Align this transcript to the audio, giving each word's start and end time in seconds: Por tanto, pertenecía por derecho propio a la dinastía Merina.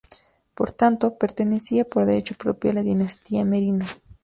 Por 0.55 0.71
tanto, 0.71 1.13
pertenecía 1.19 1.85
por 1.85 2.07
derecho 2.07 2.33
propio 2.33 2.71
a 2.71 2.73
la 2.73 2.81
dinastía 2.81 3.45
Merina. 3.45 3.85